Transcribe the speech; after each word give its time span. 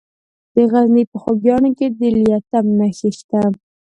د 0.53 0.55
غزني 0.71 1.03
په 1.11 1.17
خوږیاڼو 1.21 1.69
کې 1.77 1.87
د 1.99 1.99
لیتیم 2.17 2.65
نښې 2.79 3.09
شته. 3.17 3.39